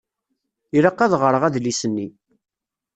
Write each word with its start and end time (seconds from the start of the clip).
Ilaq 0.77 0.99
ad 1.01 1.13
ɣṛeɣ 1.21 1.43
adlis-nni. 1.43 2.07